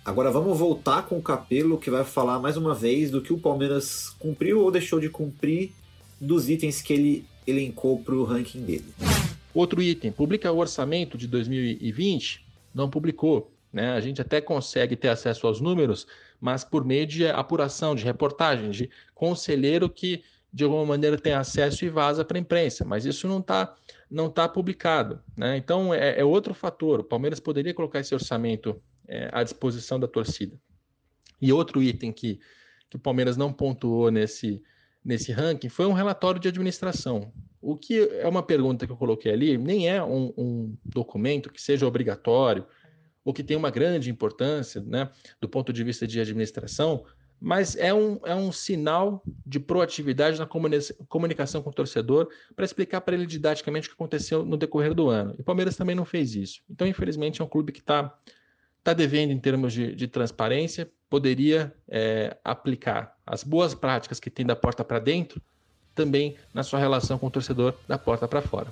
Agora 0.04 0.32
vamos 0.32 0.58
voltar 0.58 1.02
com 1.02 1.16
o 1.16 1.22
Capelo, 1.22 1.78
que 1.78 1.90
vai 1.90 2.02
falar 2.02 2.40
mais 2.40 2.56
uma 2.56 2.74
vez 2.74 3.08
do 3.08 3.22
que 3.22 3.32
o 3.32 3.38
Palmeiras 3.38 4.08
cumpriu 4.18 4.62
ou 4.62 4.70
deixou 4.72 4.98
de 4.98 5.08
cumprir 5.08 5.70
dos 6.20 6.48
itens 6.48 6.82
que 6.82 6.92
ele 6.92 7.24
elencou 7.46 8.00
para 8.00 8.16
o 8.16 8.24
ranking 8.24 8.62
dele. 8.62 8.92
Outro 9.54 9.80
item, 9.80 10.10
publica 10.10 10.50
o 10.50 10.58
orçamento 10.58 11.16
de 11.16 11.28
2020? 11.28 12.44
Não 12.74 12.90
publicou. 12.90 13.52
Né? 13.72 13.92
A 13.92 14.00
gente 14.00 14.20
até 14.20 14.40
consegue 14.40 14.96
ter 14.96 15.08
acesso 15.08 15.46
aos 15.46 15.60
números, 15.60 16.04
mas 16.40 16.64
por 16.64 16.84
meio 16.84 17.06
de 17.06 17.28
apuração, 17.28 17.94
de 17.94 18.02
reportagem, 18.02 18.72
de 18.72 18.90
conselheiro 19.14 19.88
que 19.88 20.24
de 20.54 20.62
alguma 20.62 20.86
maneira 20.86 21.18
tem 21.18 21.32
acesso 21.32 21.84
e 21.84 21.88
vaza 21.88 22.24
para 22.24 22.38
a 22.38 22.40
imprensa, 22.40 22.84
mas 22.84 23.04
isso 23.04 23.26
não 23.26 23.40
está 23.40 23.74
não 24.08 24.30
tá 24.30 24.48
publicado. 24.48 25.20
Né? 25.36 25.56
Então 25.56 25.92
é, 25.92 26.20
é, 26.20 26.24
outro 26.24 26.54
fator. 26.54 27.00
O 27.00 27.04
Palmeiras 27.04 27.40
poderia 27.40 27.74
colocar 27.74 27.98
esse 27.98 28.14
orçamento 28.14 28.80
é, 29.08 29.28
à 29.32 29.42
disposição 29.42 29.98
da 29.98 30.06
torcida. 30.06 30.56
E 31.42 31.52
outro 31.52 31.82
item 31.82 32.12
que, 32.12 32.38
que 32.88 32.96
o 32.96 33.00
Palmeiras 33.00 33.36
não 33.36 33.52
pontuou 33.52 34.12
nesse, 34.12 34.62
nesse 35.04 35.32
ranking 35.32 35.68
foi 35.68 35.86
um 35.86 35.92
relatório 35.92 36.40
de 36.40 36.46
administração. 36.46 37.32
O 37.60 37.76
que 37.76 38.08
é 38.20 38.28
uma 38.28 38.42
pergunta 38.42 38.86
que 38.86 38.92
eu 38.92 38.96
coloquei 38.96 39.32
ali, 39.32 39.58
nem 39.58 39.88
é 39.88 40.00
um, 40.04 40.32
um 40.38 40.76
documento 40.84 41.52
que 41.52 41.60
seja 41.60 41.84
obrigatório 41.84 42.64
ou 43.24 43.34
que 43.34 43.42
tenha 43.42 43.58
uma 43.58 43.70
grande 43.70 44.08
importância 44.08 44.80
né, 44.82 45.10
do 45.40 45.48
ponto 45.48 45.72
de 45.72 45.82
vista 45.82 46.06
de 46.06 46.20
administração, 46.20 47.04
mas 47.44 47.76
é 47.76 47.92
um, 47.92 48.18
é 48.24 48.34
um 48.34 48.50
sinal 48.50 49.22
de 49.44 49.60
proatividade 49.60 50.38
na 50.38 50.48
comunicação 51.06 51.60
com 51.60 51.68
o 51.68 51.72
torcedor 51.74 52.26
para 52.56 52.64
explicar 52.64 53.02
para 53.02 53.14
ele 53.14 53.26
didaticamente 53.26 53.86
o 53.86 53.90
que 53.90 53.94
aconteceu 53.94 54.46
no 54.46 54.56
decorrer 54.56 54.94
do 54.94 55.10
ano. 55.10 55.34
E 55.36 55.42
o 55.42 55.44
Palmeiras 55.44 55.76
também 55.76 55.94
não 55.94 56.06
fez 56.06 56.34
isso. 56.34 56.62
Então, 56.70 56.86
infelizmente, 56.86 57.42
é 57.42 57.44
um 57.44 57.48
clube 57.48 57.70
que 57.70 57.80
está 57.80 58.16
tá 58.82 58.94
devendo 58.94 59.30
em 59.30 59.38
termos 59.38 59.74
de, 59.74 59.94
de 59.94 60.08
transparência, 60.08 60.90
poderia 61.10 61.74
é, 61.86 62.34
aplicar 62.42 63.14
as 63.26 63.44
boas 63.44 63.74
práticas 63.74 64.18
que 64.18 64.30
tem 64.30 64.46
da 64.46 64.56
porta 64.56 64.82
para 64.82 64.98
dentro 64.98 65.38
também 65.94 66.36
na 66.54 66.62
sua 66.62 66.78
relação 66.78 67.18
com 67.18 67.26
o 67.26 67.30
torcedor 67.30 67.74
da 67.86 67.98
porta 67.98 68.26
para 68.26 68.40
fora. 68.40 68.68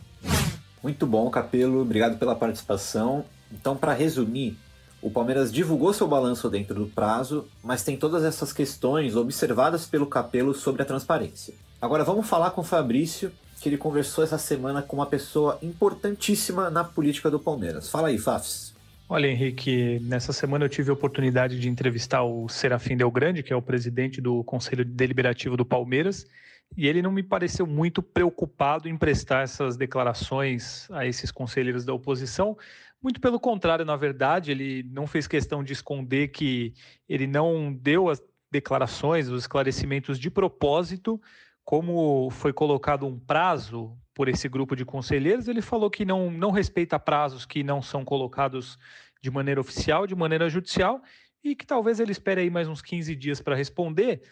Muito 0.82 1.06
bom, 1.06 1.28
Capelo. 1.28 1.82
Obrigado 1.82 2.18
pela 2.18 2.34
participação. 2.34 3.26
Então, 3.52 3.76
para 3.76 3.92
resumir, 3.92 4.56
o 5.02 5.10
Palmeiras 5.10 5.52
divulgou 5.52 5.92
seu 5.92 6.06
balanço 6.06 6.48
dentro 6.48 6.76
do 6.76 6.86
prazo, 6.86 7.44
mas 7.62 7.82
tem 7.82 7.96
todas 7.96 8.22
essas 8.22 8.52
questões 8.52 9.16
observadas 9.16 9.84
pelo 9.84 10.06
Capelo 10.06 10.54
sobre 10.54 10.82
a 10.82 10.84
transparência. 10.84 11.54
Agora 11.80 12.04
vamos 12.04 12.28
falar 12.28 12.52
com 12.52 12.60
o 12.60 12.64
Fabrício, 12.64 13.32
que 13.60 13.68
ele 13.68 13.76
conversou 13.76 14.22
essa 14.22 14.38
semana 14.38 14.80
com 14.80 14.96
uma 14.96 15.06
pessoa 15.06 15.58
importantíssima 15.60 16.70
na 16.70 16.84
política 16.84 17.28
do 17.28 17.40
Palmeiras. 17.40 17.88
Fala 17.88 18.08
aí, 18.08 18.18
Fafs. 18.18 18.72
Olha, 19.08 19.26
Henrique, 19.26 20.00
nessa 20.04 20.32
semana 20.32 20.64
eu 20.64 20.68
tive 20.68 20.90
a 20.90 20.94
oportunidade 20.94 21.58
de 21.58 21.68
entrevistar 21.68 22.22
o 22.22 22.48
Serafim 22.48 22.96
Del 22.96 23.10
Grande, 23.10 23.42
que 23.42 23.52
é 23.52 23.56
o 23.56 23.60
presidente 23.60 24.20
do 24.20 24.42
Conselho 24.44 24.84
Deliberativo 24.84 25.56
do 25.56 25.64
Palmeiras, 25.64 26.26
e 26.76 26.86
ele 26.86 27.02
não 27.02 27.12
me 27.12 27.22
pareceu 27.22 27.66
muito 27.66 28.02
preocupado 28.02 28.88
em 28.88 28.96
prestar 28.96 29.42
essas 29.42 29.76
declarações 29.76 30.90
a 30.90 31.06
esses 31.06 31.30
conselheiros 31.30 31.84
da 31.84 31.92
oposição. 31.92 32.56
Muito 33.02 33.20
pelo 33.20 33.40
contrário, 33.40 33.84
na 33.84 33.96
verdade, 33.96 34.50
ele 34.50 34.82
não 34.84 35.06
fez 35.06 35.26
questão 35.26 35.62
de 35.62 35.72
esconder 35.72 36.28
que 36.28 36.72
ele 37.08 37.26
não 37.26 37.72
deu 37.72 38.08
as 38.08 38.22
declarações, 38.50 39.28
os 39.28 39.42
esclarecimentos 39.42 40.18
de 40.18 40.30
propósito, 40.30 41.20
como 41.64 42.30
foi 42.30 42.52
colocado 42.52 43.06
um 43.06 43.18
prazo 43.18 43.96
por 44.14 44.28
esse 44.28 44.48
grupo 44.48 44.76
de 44.76 44.84
conselheiros, 44.84 45.48
ele 45.48 45.62
falou 45.62 45.90
que 45.90 46.04
não, 46.04 46.30
não 46.30 46.50
respeita 46.50 46.98
prazos 46.98 47.46
que 47.46 47.62
não 47.62 47.80
são 47.80 48.04
colocados 48.04 48.78
de 49.22 49.30
maneira 49.30 49.60
oficial, 49.60 50.06
de 50.06 50.14
maneira 50.14 50.48
judicial, 50.48 51.00
e 51.42 51.54
que 51.54 51.66
talvez 51.66 51.98
ele 51.98 52.12
espere 52.12 52.42
aí 52.42 52.50
mais 52.50 52.68
uns 52.68 52.82
15 52.82 53.14
dias 53.16 53.40
para 53.40 53.56
responder. 53.56 54.22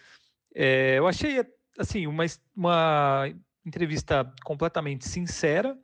É, 0.53 0.97
eu 0.97 1.07
achei 1.07 1.43
assim, 1.77 2.07
uma, 2.07 2.25
uma 2.55 3.31
entrevista 3.65 4.31
completamente 4.43 5.07
sincera, 5.07 5.77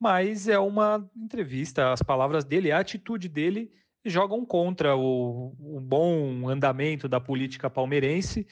mas 0.00 0.48
é 0.48 0.58
uma 0.58 1.08
entrevista, 1.16 1.92
as 1.92 2.02
palavras 2.02 2.44
dele, 2.44 2.72
a 2.72 2.78
atitude 2.78 3.28
dele 3.28 3.70
jogam 4.04 4.44
contra 4.44 4.96
o, 4.96 5.54
o 5.60 5.80
bom 5.80 6.48
andamento 6.48 7.08
da 7.08 7.20
política 7.20 7.70
palmeirense, 7.70 8.46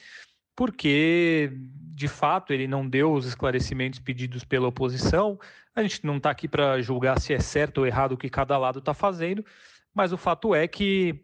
porque 0.55 1.51
de 1.93 2.07
fato 2.07 2.53
ele 2.53 2.67
não 2.67 2.87
deu 2.87 3.11
os 3.11 3.25
esclarecimentos 3.25 3.99
pedidos 3.99 4.43
pela 4.43 4.67
oposição. 4.67 5.39
A 5.75 5.81
gente 5.81 6.05
não 6.05 6.17
está 6.17 6.29
aqui 6.29 6.47
para 6.47 6.81
julgar 6.81 7.19
se 7.19 7.33
é 7.33 7.39
certo 7.39 7.79
ou 7.79 7.87
errado 7.87 8.13
o 8.13 8.17
que 8.17 8.29
cada 8.29 8.57
lado 8.57 8.79
está 8.79 8.93
fazendo, 8.93 9.45
mas 9.93 10.13
o 10.13 10.17
fato 10.17 10.55
é 10.55 10.67
que 10.67 11.21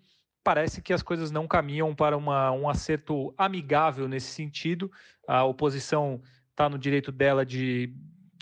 parece 0.48 0.82
que 0.82 0.94
as 0.94 1.04
coisas 1.04 1.30
não 1.30 1.46
caminham 1.46 1.94
para 1.94 2.16
uma, 2.16 2.54
um 2.54 2.70
acerto 2.70 3.34
amigável 3.38 4.08
nesse 4.08 4.27
sentido. 4.27 4.89
A 5.27 5.44
oposição 5.44 6.22
está 6.51 6.70
no 6.70 6.80
direito 6.80 7.12
dela 7.12 7.46
de, 7.46 7.94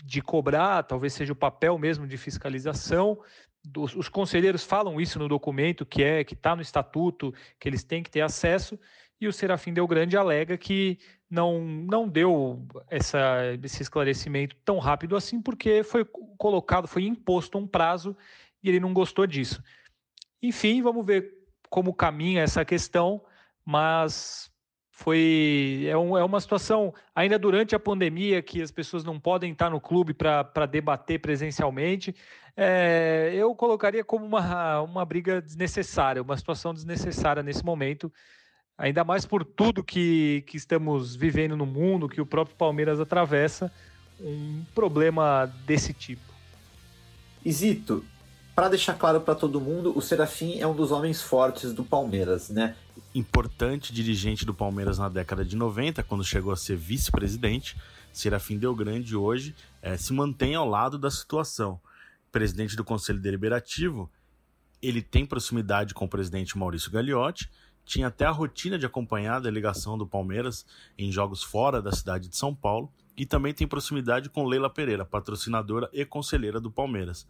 de 0.04 0.22
cobrar, 0.22 0.84
talvez 0.84 1.14
seja 1.14 1.32
o 1.32 1.36
papel 1.36 1.76
mesmo 1.76 2.06
de 2.06 2.16
fiscalização. 2.16 3.18
Os, 3.76 3.96
os 3.96 4.08
conselheiros 4.08 4.62
falam 4.62 5.00
isso 5.00 5.18
no 5.18 5.26
documento, 5.26 5.84
que 5.84 6.00
é 6.00 6.22
que 6.22 6.34
está 6.34 6.54
no 6.54 6.62
estatuto, 6.62 7.34
que 7.58 7.68
eles 7.68 7.82
têm 7.82 8.04
que 8.04 8.10
ter 8.10 8.20
acesso, 8.20 8.78
e 9.20 9.26
o 9.26 9.32
Serafim 9.32 9.72
Del 9.72 9.88
Grande 9.88 10.16
alega 10.16 10.56
que 10.56 11.00
não, 11.28 11.60
não 11.60 12.08
deu 12.08 12.64
essa, 12.88 13.18
esse 13.64 13.82
esclarecimento 13.82 14.54
tão 14.64 14.78
rápido 14.78 15.16
assim, 15.16 15.42
porque 15.42 15.82
foi 15.82 16.04
colocado, 16.38 16.86
foi 16.86 17.04
imposto 17.04 17.58
um 17.58 17.66
prazo 17.66 18.16
e 18.62 18.68
ele 18.68 18.78
não 18.78 18.94
gostou 18.94 19.26
disso. 19.26 19.60
Enfim, 20.40 20.80
vamos 20.82 21.04
ver 21.04 21.35
como 21.68 21.94
caminha 21.94 22.42
essa 22.42 22.64
questão, 22.64 23.22
mas 23.64 24.50
foi 24.90 25.84
é, 25.86 25.96
um, 25.96 26.16
é, 26.16 26.24
uma 26.24 26.40
situação 26.40 26.94
ainda 27.14 27.38
durante 27.38 27.74
a 27.74 27.78
pandemia 27.78 28.40
que 28.40 28.62
as 28.62 28.70
pessoas 28.70 29.04
não 29.04 29.20
podem 29.20 29.52
estar 29.52 29.68
no 29.68 29.78
clube 29.78 30.14
para 30.14 30.64
debater 30.64 31.20
presencialmente. 31.20 32.14
É, 32.56 33.30
eu 33.34 33.54
colocaria 33.54 34.02
como 34.02 34.24
uma, 34.24 34.80
uma 34.80 35.04
briga 35.04 35.42
desnecessária, 35.42 36.22
uma 36.22 36.36
situação 36.36 36.72
desnecessária 36.72 37.42
nesse 37.42 37.62
momento, 37.62 38.10
ainda 38.78 39.04
mais 39.04 39.26
por 39.26 39.44
tudo 39.44 39.84
que, 39.84 40.42
que 40.46 40.56
estamos 40.56 41.14
vivendo 41.14 41.58
no 41.58 41.66
mundo, 41.66 42.08
que 42.08 42.20
o 42.20 42.26
próprio 42.26 42.56
Palmeiras 42.56 42.98
atravessa, 42.98 43.70
um 44.18 44.64
problema 44.74 45.44
desse 45.66 45.92
tipo. 45.92 46.32
Isito, 47.44 48.02
para 48.56 48.70
deixar 48.70 48.94
claro 48.94 49.20
para 49.20 49.34
todo 49.34 49.60
mundo, 49.60 49.92
o 49.94 50.00
Serafim 50.00 50.58
é 50.58 50.66
um 50.66 50.74
dos 50.74 50.90
homens 50.90 51.20
fortes 51.20 51.74
do 51.74 51.84
Palmeiras, 51.84 52.48
né? 52.48 52.74
Importante 53.14 53.92
dirigente 53.92 54.46
do 54.46 54.54
Palmeiras 54.54 54.96
na 54.96 55.10
década 55.10 55.44
de 55.44 55.54
90, 55.54 56.02
quando 56.02 56.24
chegou 56.24 56.50
a 56.50 56.56
ser 56.56 56.74
vice-presidente. 56.74 57.76
Serafim 58.14 58.56
Del 58.56 58.74
Grande 58.74 59.14
hoje 59.14 59.54
é, 59.82 59.98
se 59.98 60.10
mantém 60.14 60.54
ao 60.54 60.66
lado 60.66 60.98
da 60.98 61.10
situação. 61.10 61.78
Presidente 62.32 62.74
do 62.76 62.82
Conselho 62.82 63.20
Deliberativo, 63.20 64.10
ele 64.80 65.02
tem 65.02 65.26
proximidade 65.26 65.92
com 65.92 66.06
o 66.06 66.08
presidente 66.08 66.56
Maurício 66.56 66.90
Gagliotti, 66.90 67.50
tinha 67.84 68.06
até 68.06 68.24
a 68.24 68.30
rotina 68.30 68.78
de 68.78 68.86
acompanhar 68.86 69.36
a 69.36 69.40
delegação 69.40 69.98
do 69.98 70.06
Palmeiras 70.06 70.64
em 70.96 71.12
jogos 71.12 71.42
fora 71.42 71.82
da 71.82 71.92
cidade 71.92 72.26
de 72.26 72.36
São 72.36 72.54
Paulo 72.54 72.90
e 73.16 73.26
também 73.26 73.52
tem 73.52 73.66
proximidade 73.66 74.30
com 74.30 74.46
Leila 74.46 74.70
Pereira, 74.70 75.04
patrocinadora 75.04 75.90
e 75.92 76.06
conselheira 76.06 76.58
do 76.58 76.70
Palmeiras. 76.70 77.26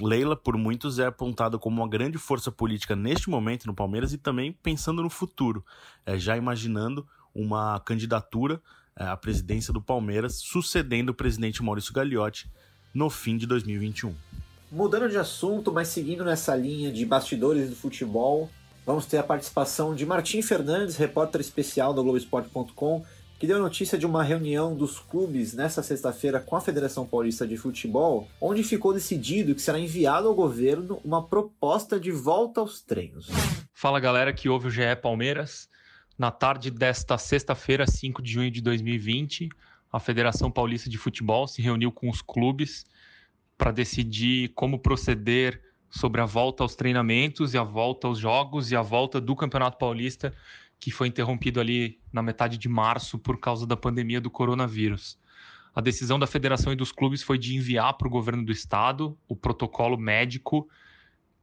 Leila, 0.00 0.36
por 0.36 0.56
muitos, 0.56 0.98
é 0.98 1.06
apontada 1.06 1.58
como 1.58 1.80
uma 1.80 1.88
grande 1.88 2.18
força 2.18 2.52
política 2.52 2.94
neste 2.94 3.28
momento 3.28 3.66
no 3.66 3.74
Palmeiras 3.74 4.12
e 4.12 4.18
também 4.18 4.52
pensando 4.52 5.02
no 5.02 5.10
futuro, 5.10 5.64
é, 6.06 6.18
já 6.18 6.36
imaginando 6.36 7.06
uma 7.34 7.80
candidatura 7.80 8.60
é, 8.96 9.04
à 9.04 9.16
presidência 9.16 9.72
do 9.72 9.82
Palmeiras, 9.82 10.36
sucedendo 10.36 11.10
o 11.10 11.14
presidente 11.14 11.62
Maurício 11.62 11.92
Gagliotti 11.92 12.50
no 12.94 13.10
fim 13.10 13.36
de 13.36 13.46
2021. 13.46 14.14
Mudando 14.70 15.08
de 15.08 15.16
assunto, 15.16 15.72
mas 15.72 15.88
seguindo 15.88 16.24
nessa 16.24 16.54
linha 16.54 16.92
de 16.92 17.04
bastidores 17.04 17.70
do 17.70 17.76
futebol, 17.76 18.50
vamos 18.84 19.06
ter 19.06 19.18
a 19.18 19.22
participação 19.22 19.94
de 19.94 20.04
Martim 20.06 20.42
Fernandes, 20.42 20.96
repórter 20.96 21.40
especial 21.40 21.92
do 21.92 22.02
Globoesporte.com, 22.02 23.04
que 23.38 23.46
deu 23.46 23.60
notícia 23.60 23.96
de 23.96 24.04
uma 24.04 24.24
reunião 24.24 24.74
dos 24.74 24.98
clubes 24.98 25.54
nesta 25.54 25.80
sexta-feira 25.80 26.40
com 26.40 26.56
a 26.56 26.60
Federação 26.60 27.06
Paulista 27.06 27.46
de 27.46 27.56
Futebol, 27.56 28.28
onde 28.40 28.64
ficou 28.64 28.92
decidido 28.92 29.54
que 29.54 29.62
será 29.62 29.78
enviado 29.78 30.26
ao 30.26 30.34
governo 30.34 31.00
uma 31.04 31.22
proposta 31.22 32.00
de 32.00 32.10
volta 32.10 32.60
aos 32.60 32.82
treinos. 32.82 33.28
Fala 33.72 34.00
galera 34.00 34.32
que 34.32 34.48
ouve 34.48 34.66
o 34.66 34.70
GE 34.70 34.96
Palmeiras. 35.00 35.68
Na 36.18 36.32
tarde 36.32 36.68
desta 36.68 37.16
sexta-feira, 37.16 37.86
5 37.86 38.20
de 38.20 38.32
junho 38.32 38.50
de 38.50 38.60
2020, 38.60 39.48
a 39.92 40.00
Federação 40.00 40.50
Paulista 40.50 40.90
de 40.90 40.98
Futebol 40.98 41.46
se 41.46 41.62
reuniu 41.62 41.92
com 41.92 42.10
os 42.10 42.20
clubes 42.20 42.84
para 43.56 43.70
decidir 43.70 44.48
como 44.48 44.80
proceder 44.80 45.62
sobre 45.88 46.20
a 46.20 46.26
volta 46.26 46.64
aos 46.64 46.74
treinamentos 46.74 47.54
e 47.54 47.58
a 47.58 47.62
volta 47.62 48.08
aos 48.08 48.18
jogos 48.18 48.72
e 48.72 48.76
a 48.76 48.82
volta 48.82 49.20
do 49.20 49.36
Campeonato 49.36 49.78
Paulista 49.78 50.34
que 50.80 50.90
foi 50.90 51.08
interrompido 51.08 51.60
ali 51.60 52.00
na 52.12 52.22
metade 52.22 52.56
de 52.56 52.68
março 52.68 53.18
por 53.18 53.38
causa 53.38 53.66
da 53.66 53.76
pandemia 53.76 54.20
do 54.20 54.30
coronavírus. 54.30 55.18
A 55.74 55.80
decisão 55.80 56.18
da 56.18 56.26
federação 56.26 56.72
e 56.72 56.76
dos 56.76 56.92
clubes 56.92 57.22
foi 57.22 57.38
de 57.38 57.56
enviar 57.56 57.94
para 57.94 58.08
o 58.08 58.10
governo 58.10 58.44
do 58.44 58.52
estado 58.52 59.16
o 59.28 59.36
protocolo 59.36 59.96
médico 59.96 60.68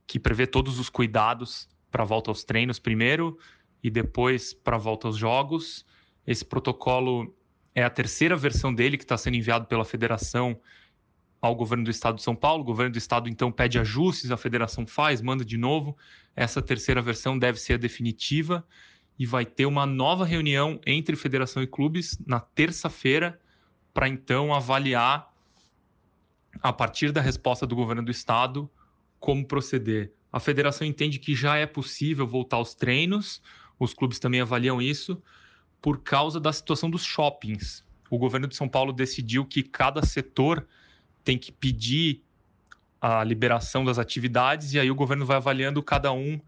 que 0.07 0.19
prevê 0.19 0.45
todos 0.45 0.79
os 0.79 0.89
cuidados 0.89 1.69
para 1.89 2.03
a 2.03 2.05
volta 2.05 2.29
aos 2.29 2.43
treinos 2.43 2.79
primeiro 2.79 3.37
e 3.83 3.89
depois 3.89 4.53
para 4.53 4.75
a 4.75 4.79
volta 4.79 5.07
aos 5.07 5.17
jogos. 5.17 5.85
Esse 6.25 6.43
protocolo 6.43 7.35
é 7.73 7.83
a 7.83 7.89
terceira 7.89 8.35
versão 8.35 8.73
dele 8.73 8.97
que 8.97 9.03
está 9.03 9.17
sendo 9.17 9.35
enviado 9.35 9.67
pela 9.67 9.85
federação 9.85 10.59
ao 11.41 11.55
governo 11.55 11.83
do 11.83 11.91
estado 11.91 12.15
de 12.15 12.23
São 12.23 12.35
Paulo. 12.35 12.63
O 12.63 12.65
governo 12.65 12.91
do 12.91 12.97
estado 12.97 13.29
então 13.29 13.51
pede 13.51 13.77
ajustes, 13.79 14.31
a 14.31 14.37
federação 14.37 14.87
faz, 14.87 15.21
manda 15.21 15.45
de 15.45 15.57
novo. 15.57 15.97
Essa 16.35 16.61
terceira 16.61 17.01
versão 17.01 17.37
deve 17.37 17.59
ser 17.59 17.73
a 17.73 17.77
definitiva 17.77 18.65
e 19.17 19.25
vai 19.25 19.45
ter 19.45 19.65
uma 19.65 19.85
nova 19.85 20.25
reunião 20.25 20.79
entre 20.85 21.15
federação 21.15 21.63
e 21.63 21.67
clubes 21.67 22.17
na 22.25 22.39
terça-feira 22.39 23.39
para 23.93 24.09
então 24.09 24.53
avaliar 24.53 25.33
a 26.61 26.73
partir 26.73 27.11
da 27.11 27.21
resposta 27.21 27.65
do 27.65 27.75
governo 27.75 28.03
do 28.03 28.11
estado 28.11 28.69
como 29.19 29.45
proceder. 29.45 30.11
A 30.31 30.39
federação 30.39 30.85
entende 30.85 31.17
que 31.17 31.33
já 31.33 31.55
é 31.55 31.65
possível 31.65 32.27
voltar 32.27 32.57
aos 32.57 32.75
treinos, 32.75 33.41
os 33.79 33.93
clubes 33.93 34.19
também 34.19 34.41
avaliam 34.41 34.81
isso 34.81 35.21
por 35.81 36.01
causa 36.01 36.39
da 36.39 36.51
situação 36.51 36.89
dos 36.89 37.03
shoppings. 37.03 37.85
O 38.09 38.17
governo 38.17 38.47
de 38.47 38.55
São 38.55 38.67
Paulo 38.67 38.91
decidiu 38.91 39.45
que 39.45 39.63
cada 39.63 40.03
setor 40.03 40.67
tem 41.23 41.37
que 41.37 41.51
pedir 41.51 42.21
a 42.99 43.23
liberação 43.23 43.85
das 43.85 43.99
atividades 43.99 44.73
e 44.73 44.79
aí 44.79 44.89
o 44.89 44.95
governo 44.95 45.25
vai 45.25 45.37
avaliando 45.37 45.81
cada 45.83 46.11
um 46.11 46.39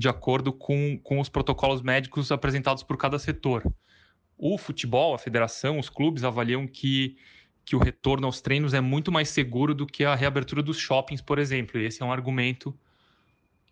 de 0.00 0.08
acordo 0.08 0.50
com, 0.50 0.98
com 1.04 1.20
os 1.20 1.28
protocolos 1.28 1.82
médicos 1.82 2.32
apresentados 2.32 2.82
por 2.82 2.96
cada 2.96 3.18
setor. 3.18 3.70
O 4.34 4.56
futebol, 4.56 5.12
a 5.12 5.18
federação, 5.18 5.78
os 5.78 5.90
clubes 5.90 6.24
avaliam 6.24 6.66
que, 6.66 7.18
que 7.66 7.76
o 7.76 7.78
retorno 7.78 8.26
aos 8.26 8.40
treinos 8.40 8.72
é 8.72 8.80
muito 8.80 9.12
mais 9.12 9.28
seguro 9.28 9.74
do 9.74 9.86
que 9.86 10.02
a 10.02 10.14
reabertura 10.14 10.62
dos 10.62 10.78
shoppings, 10.78 11.20
por 11.20 11.38
exemplo. 11.38 11.78
E 11.78 11.84
esse 11.84 12.02
é 12.02 12.06
um 12.06 12.10
argumento 12.10 12.74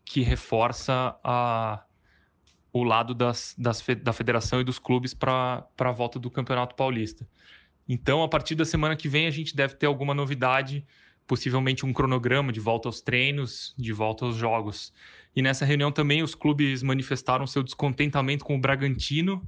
que 0.04 0.20
reforça 0.20 1.18
a, 1.24 1.82
o 2.74 2.84
lado 2.84 3.14
das, 3.14 3.54
das, 3.56 3.82
da 4.02 4.12
federação 4.12 4.60
e 4.60 4.64
dos 4.64 4.78
clubes 4.78 5.14
para 5.14 5.66
a 5.78 5.92
volta 5.92 6.18
do 6.18 6.30
Campeonato 6.30 6.74
Paulista. 6.74 7.26
Então, 7.88 8.22
a 8.22 8.28
partir 8.28 8.54
da 8.54 8.66
semana 8.66 8.94
que 8.94 9.08
vem, 9.08 9.26
a 9.26 9.30
gente 9.30 9.56
deve 9.56 9.76
ter 9.76 9.86
alguma 9.86 10.12
novidade, 10.12 10.86
possivelmente 11.26 11.86
um 11.86 11.92
cronograma 11.94 12.52
de 12.52 12.60
volta 12.60 12.86
aos 12.86 13.00
treinos, 13.00 13.74
de 13.78 13.94
volta 13.94 14.26
aos 14.26 14.36
jogos. 14.36 14.92
E 15.38 15.42
nessa 15.42 15.64
reunião 15.64 15.92
também 15.92 16.20
os 16.20 16.34
clubes 16.34 16.82
manifestaram 16.82 17.46
seu 17.46 17.62
descontentamento 17.62 18.44
com 18.44 18.56
o 18.56 18.60
Bragantino, 18.60 19.40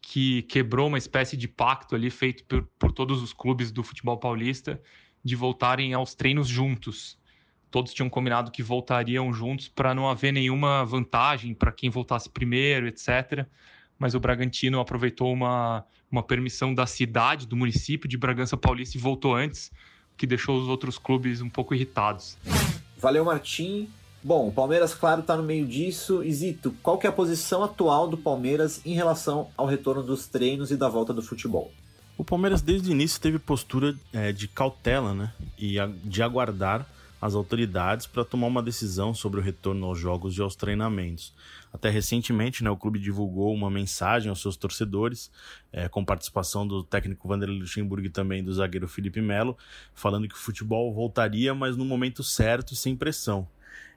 que 0.00 0.40
quebrou 0.44 0.88
uma 0.88 0.96
espécie 0.96 1.36
de 1.36 1.46
pacto 1.46 1.94
ali 1.94 2.08
feito 2.08 2.42
por, 2.44 2.66
por 2.78 2.90
todos 2.90 3.22
os 3.22 3.30
clubes 3.30 3.70
do 3.70 3.82
futebol 3.82 4.16
paulista 4.16 4.80
de 5.22 5.36
voltarem 5.36 5.92
aos 5.92 6.14
treinos 6.14 6.48
juntos. 6.48 7.18
Todos 7.70 7.92
tinham 7.92 8.08
combinado 8.08 8.50
que 8.50 8.62
voltariam 8.62 9.30
juntos 9.30 9.68
para 9.68 9.94
não 9.94 10.08
haver 10.08 10.32
nenhuma 10.32 10.86
vantagem 10.86 11.52
para 11.52 11.70
quem 11.70 11.90
voltasse 11.90 12.30
primeiro, 12.30 12.88
etc. 12.88 13.46
mas 13.98 14.14
o 14.14 14.20
Bragantino 14.20 14.80
aproveitou 14.80 15.30
uma, 15.30 15.84
uma 16.10 16.22
permissão 16.22 16.72
da 16.72 16.86
cidade, 16.86 17.46
do 17.46 17.56
município 17.56 18.08
de 18.08 18.16
Bragança 18.16 18.56
Paulista 18.56 18.96
e 18.96 19.00
voltou 19.02 19.34
antes, 19.36 19.70
que 20.16 20.26
deixou 20.26 20.58
os 20.58 20.66
outros 20.66 20.96
clubes 20.96 21.42
um 21.42 21.50
pouco 21.50 21.74
irritados. 21.74 22.38
Valeu, 22.96 23.26
Martim. 23.26 23.86
Bom, 24.26 24.48
o 24.48 24.52
Palmeiras, 24.52 24.94
claro, 24.94 25.20
está 25.20 25.36
no 25.36 25.42
meio 25.42 25.66
disso. 25.66 26.24
Isito, 26.24 26.74
qual 26.82 26.96
que 26.96 27.06
é 27.06 27.10
a 27.10 27.12
posição 27.12 27.62
atual 27.62 28.08
do 28.08 28.16
Palmeiras 28.16 28.80
em 28.82 28.94
relação 28.94 29.48
ao 29.54 29.66
retorno 29.66 30.02
dos 30.02 30.26
treinos 30.26 30.70
e 30.70 30.78
da 30.78 30.88
volta 30.88 31.12
do 31.12 31.20
futebol? 31.20 31.70
O 32.16 32.24
Palmeiras 32.24 32.62
desde 32.62 32.88
o 32.88 32.92
início 32.92 33.20
teve 33.20 33.38
postura 33.38 33.94
é, 34.14 34.32
de 34.32 34.48
cautela, 34.48 35.12
né? 35.12 35.30
E 35.58 35.76
de 36.02 36.22
aguardar 36.22 36.86
as 37.20 37.34
autoridades 37.34 38.06
para 38.06 38.24
tomar 38.24 38.46
uma 38.46 38.62
decisão 38.62 39.12
sobre 39.12 39.40
o 39.40 39.42
retorno 39.42 39.84
aos 39.86 39.98
jogos 39.98 40.38
e 40.38 40.40
aos 40.40 40.56
treinamentos. 40.56 41.34
Até 41.70 41.90
recentemente, 41.90 42.64
né, 42.64 42.70
o 42.70 42.76
clube 42.78 42.98
divulgou 42.98 43.52
uma 43.52 43.70
mensagem 43.70 44.30
aos 44.30 44.40
seus 44.40 44.56
torcedores, 44.56 45.30
é, 45.70 45.86
com 45.86 46.04
participação 46.04 46.66
do 46.66 46.82
técnico 46.82 47.28
Vanderlei 47.28 47.58
Luxemburgo 47.58 48.06
e 48.06 48.10
também 48.10 48.42
do 48.42 48.54
zagueiro 48.54 48.88
Felipe 48.88 49.20
Melo, 49.20 49.56
falando 49.94 50.28
que 50.28 50.34
o 50.34 50.38
futebol 50.38 50.94
voltaria, 50.94 51.54
mas 51.54 51.76
no 51.76 51.84
momento 51.84 52.22
certo 52.22 52.72
e 52.72 52.76
sem 52.76 52.96
pressão. 52.96 53.46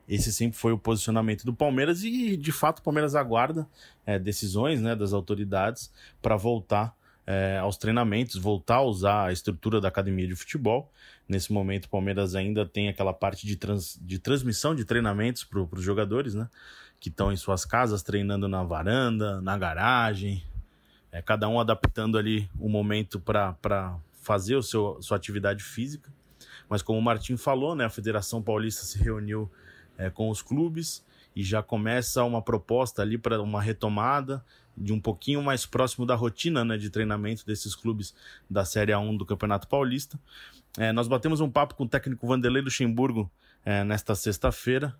Esse 0.07 0.31
sempre 0.31 0.57
foi 0.57 0.71
o 0.71 0.77
posicionamento 0.77 1.43
do 1.43 1.53
Palmeiras 1.53 2.03
e, 2.03 2.37
de 2.37 2.51
fato, 2.51 2.79
o 2.79 2.81
Palmeiras 2.81 3.13
aguarda 3.13 3.67
é, 4.05 4.17
decisões 4.17 4.81
né, 4.81 4.95
das 4.95 5.11
autoridades 5.11 5.91
para 6.21 6.37
voltar 6.37 6.95
é, 7.25 7.57
aos 7.57 7.75
treinamentos, 7.75 8.37
voltar 8.37 8.75
a 8.75 8.81
usar 8.83 9.25
a 9.25 9.33
estrutura 9.33 9.81
da 9.81 9.89
academia 9.89 10.25
de 10.25 10.35
futebol. 10.35 10.89
Nesse 11.27 11.51
momento, 11.51 11.85
o 11.85 11.89
Palmeiras 11.89 12.35
ainda 12.35 12.65
tem 12.65 12.87
aquela 12.87 13.13
parte 13.13 13.45
de, 13.45 13.57
trans, 13.57 13.99
de 14.01 14.17
transmissão 14.17 14.73
de 14.73 14.85
treinamentos 14.85 15.43
para 15.43 15.59
os 15.59 15.83
jogadores, 15.83 16.33
né? 16.33 16.49
Que 17.01 17.09
estão 17.09 17.31
em 17.31 17.35
suas 17.35 17.65
casas 17.65 18.01
treinando 18.01 18.47
na 18.47 18.63
varanda, 18.63 19.41
na 19.41 19.57
garagem, 19.57 20.41
é, 21.11 21.21
cada 21.21 21.49
um 21.49 21.59
adaptando 21.59 22.17
ali 22.17 22.49
o 22.57 22.69
momento 22.69 23.19
para 23.19 23.97
fazer 24.21 24.55
o 24.55 24.63
seu, 24.63 25.01
sua 25.01 25.17
atividade 25.17 25.61
física. 25.63 26.09
Mas 26.69 26.81
como 26.81 26.97
o 26.97 27.01
Martim 27.01 27.35
falou, 27.35 27.75
né, 27.75 27.85
a 27.85 27.89
Federação 27.89 28.41
Paulista 28.41 28.83
se 28.83 28.97
reuniu 28.99 29.51
é, 29.97 30.09
com 30.09 30.29
os 30.29 30.41
clubes 30.41 31.03
e 31.35 31.43
já 31.43 31.61
começa 31.61 32.23
uma 32.23 32.41
proposta 32.41 33.01
ali 33.01 33.17
para 33.17 33.41
uma 33.41 33.61
retomada 33.61 34.43
de 34.75 34.93
um 34.93 34.99
pouquinho 34.99 35.41
mais 35.41 35.65
próximo 35.65 36.05
da 36.05 36.15
rotina 36.15 36.63
né, 36.63 36.77
de 36.77 36.89
treinamento 36.89 37.45
desses 37.45 37.75
clubes 37.75 38.13
da 38.49 38.63
Série 38.63 38.91
A1 38.91 39.17
do 39.17 39.25
Campeonato 39.25 39.67
Paulista. 39.67 40.19
É, 40.77 40.91
nós 40.91 41.07
batemos 41.07 41.41
um 41.41 41.49
papo 41.49 41.75
com 41.75 41.83
o 41.83 41.89
técnico 41.89 42.27
Vanderlei 42.27 42.61
Luxemburgo 42.61 43.31
é, 43.65 43.83
nesta 43.83 44.13
sexta-feira 44.15 44.95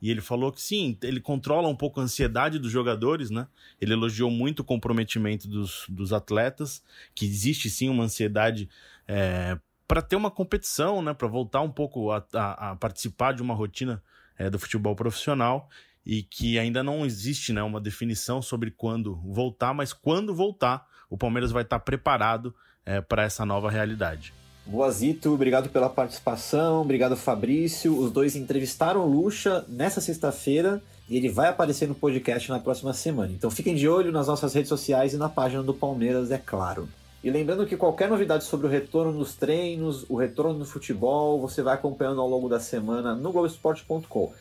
e 0.00 0.10
ele 0.10 0.20
falou 0.20 0.52
que 0.52 0.62
sim, 0.62 0.96
ele 1.02 1.20
controla 1.20 1.68
um 1.68 1.74
pouco 1.74 2.00
a 2.00 2.04
ansiedade 2.04 2.58
dos 2.58 2.70
jogadores, 2.70 3.30
né? 3.30 3.48
Ele 3.80 3.92
elogiou 3.92 4.30
muito 4.30 4.60
o 4.60 4.64
comprometimento 4.64 5.48
dos, 5.48 5.84
dos 5.88 6.12
atletas, 6.12 6.82
que 7.14 7.24
existe 7.24 7.68
sim 7.68 7.88
uma 7.88 8.04
ansiedade 8.04 8.68
é, 9.08 9.58
para 9.88 10.00
ter 10.00 10.14
uma 10.14 10.30
competição, 10.30 11.02
né? 11.02 11.12
Para 11.12 11.26
voltar 11.26 11.62
um 11.62 11.70
pouco 11.70 12.12
a, 12.12 12.24
a, 12.32 12.70
a 12.70 12.76
participar 12.76 13.32
de 13.32 13.42
uma 13.42 13.54
rotina 13.54 14.00
é, 14.38 14.48
do 14.48 14.58
futebol 14.58 14.94
profissional 14.94 15.68
e 16.06 16.22
que 16.22 16.58
ainda 16.58 16.82
não 16.82 17.04
existe 17.04 17.52
né, 17.52 17.62
uma 17.62 17.80
definição 17.80 18.40
sobre 18.40 18.70
quando 18.70 19.16
voltar, 19.16 19.74
mas 19.74 19.92
quando 19.92 20.34
voltar, 20.34 20.86
o 21.10 21.18
Palmeiras 21.18 21.50
vai 21.50 21.62
estar 21.62 21.78
preparado 21.80 22.54
é, 22.86 23.00
para 23.00 23.24
essa 23.24 23.44
nova 23.44 23.70
realidade. 23.70 24.32
Boazito, 24.64 25.32
obrigado 25.32 25.70
pela 25.70 25.88
participação, 25.88 26.82
obrigado 26.82 27.16
Fabrício. 27.16 27.98
Os 27.98 28.12
dois 28.12 28.36
entrevistaram 28.36 29.06
Lucha 29.06 29.64
nessa 29.66 30.00
sexta-feira 30.00 30.82
e 31.08 31.16
ele 31.16 31.30
vai 31.30 31.48
aparecer 31.48 31.88
no 31.88 31.94
podcast 31.94 32.50
na 32.50 32.58
próxima 32.58 32.92
semana. 32.92 33.32
Então 33.32 33.50
fiquem 33.50 33.74
de 33.74 33.88
olho 33.88 34.12
nas 34.12 34.26
nossas 34.26 34.52
redes 34.52 34.68
sociais 34.68 35.14
e 35.14 35.16
na 35.16 35.28
página 35.28 35.62
do 35.62 35.72
Palmeiras, 35.72 36.30
é 36.30 36.38
claro. 36.38 36.88
E 37.22 37.30
lembrando 37.30 37.66
que 37.66 37.76
qualquer 37.76 38.08
novidade 38.08 38.44
sobre 38.44 38.66
o 38.66 38.70
retorno 38.70 39.12
nos 39.12 39.34
treinos, 39.34 40.04
o 40.08 40.16
retorno 40.16 40.58
no 40.58 40.64
futebol, 40.64 41.40
você 41.40 41.62
vai 41.62 41.74
acompanhando 41.74 42.20
ao 42.20 42.28
longo 42.28 42.48
da 42.48 42.58
semana 42.60 43.14
no 43.14 43.32
Globoesporte.com. 43.32 44.32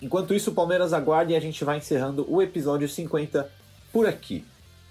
Enquanto 0.00 0.34
isso, 0.34 0.50
o 0.50 0.54
Palmeiras 0.54 0.92
aguarda 0.92 1.32
e 1.32 1.36
a 1.36 1.40
gente 1.40 1.64
vai 1.64 1.78
encerrando 1.78 2.24
o 2.28 2.40
episódio 2.40 2.88
50 2.88 3.50
por 3.92 4.06
aqui. 4.06 4.44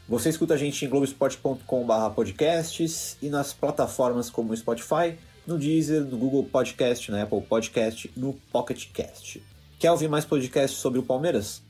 Você 0.08 0.30
escuta 0.30 0.54
a 0.54 0.58
gente 0.58 0.86
em 0.86 0.90
globesport.com/podcasts 0.90 3.18
e 3.22 3.30
nas 3.30 3.54
plataformas 3.54 4.30
como 4.30 4.56
Spotify, 4.56 5.18
no 5.48 5.58
Deezer, 5.58 6.04
no 6.04 6.18
Google 6.18 6.44
Podcast, 6.44 7.10
na 7.12 7.24
Apple 7.24 7.42
Podcast, 7.42 8.12
no 8.16 8.34
Pocket 8.52 8.92
Cast. 8.92 9.44
Quer 9.80 9.92
ouvir 9.92 10.08
mais 10.08 10.26
podcasts 10.26 10.80
sobre 10.80 11.00
o 11.00 11.04
Palmeiras? 11.04 11.64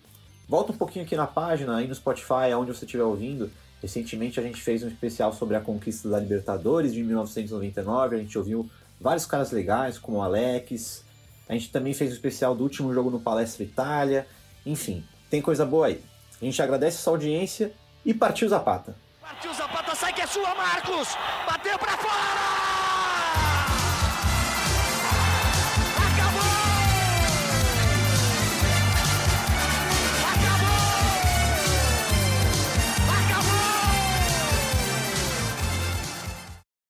Volta 0.48 0.72
um 0.74 0.78
pouquinho 0.78 1.06
aqui 1.06 1.16
na 1.16 1.28
página, 1.28 1.78
aí 1.78 1.88
no 1.88 1.96
Spotify, 1.96 2.52
aonde 2.54 2.76
você 2.76 2.84
estiver 2.84 3.04
ouvindo. 3.04 3.50
Recentemente 3.82 4.40
a 4.40 4.44
gente 4.44 4.62
fez 4.62 4.84
um 4.84 4.88
especial 4.88 5.34
sobre 5.34 5.56
a 5.56 5.60
conquista 5.62 6.08
da 6.08 6.20
Libertadores 6.20 6.94
de 6.94 7.04
1999. 7.04 8.16
A 8.16 8.20
gente 8.20 8.38
ouviu 8.38 8.70
vários 9.00 9.26
caras 9.26 9.52
legais, 9.52 9.98
como 9.98 10.18
o 10.18 10.22
Alex. 10.22 11.04
A 11.50 11.54
gente 11.54 11.72
também 11.72 11.94
fez 11.94 12.12
um 12.12 12.14
especial 12.14 12.56
do 12.56 12.64
último 12.64 12.94
jogo 12.94 13.10
no 13.10 13.20
Palestra 13.20 13.64
Itália. 13.64 14.28
Enfim, 14.66 15.04
tem 15.30 15.42
coisa 15.42 15.66
boa 15.66 15.88
aí. 15.88 16.02
A 16.40 16.46
gente 16.46 16.62
agradece 16.62 16.98
a 16.98 17.02
sua 17.02 17.14
audiência 17.14 17.74
e 18.06 18.14
partiu 18.14 18.48
Zapata. 18.48 18.96
Partiu 19.20 19.54
Zapata, 19.54 19.96
sai 19.96 20.14
que 20.14 20.22
é 20.22 20.28
sua, 20.28 20.54
Marcos! 20.56 21.10
Bateu 21.48 21.78
para 21.80 21.98
fora! 21.98 22.71